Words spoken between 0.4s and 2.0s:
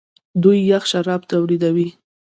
دوی یخ شراب تولیدوي.